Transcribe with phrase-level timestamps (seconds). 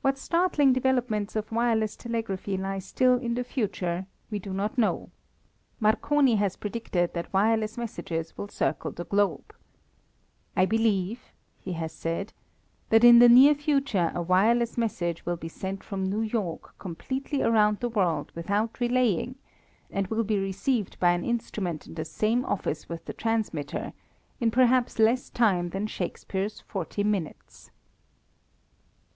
[0.00, 5.10] What startling developments of wireless telegraphy lie still in the future we do not know.
[5.80, 9.52] Marconi has predicted that wireless messages will circle the globe.
[10.56, 12.32] "I believe," he has said,
[12.90, 17.42] "that in the near future a wireless message will be sent from New York completely
[17.42, 19.34] around the world without relaying,
[19.90, 23.94] and will be received by an instrument in the same office with the transmitter,
[24.38, 27.72] in perhaps less time than Shakespeare's forty minutes."